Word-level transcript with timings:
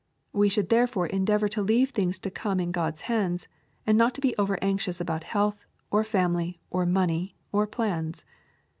We 0.33 0.49
should 0.49 0.69
therefore 0.69 1.05
endeavor 1.05 1.47
to 1.49 1.61
leave 1.61 1.91
things 1.91 2.17
to 2.17 2.31
come 2.31 2.59
in 2.59 2.71
God's 2.71 3.01
hands, 3.01 3.47
and 3.85 3.95
not 3.99 4.15
to 4.15 4.21
be 4.21 4.35
over 4.35 4.57
anxious 4.59 4.99
about 4.99 5.23
health, 5.25 5.63
or 5.91 6.03
family, 6.03 6.59
or 6.71 6.87
money, 6.87 7.35
or 7.51 7.67
plans. 7.67 8.25